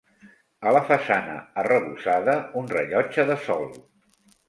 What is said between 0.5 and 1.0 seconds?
A la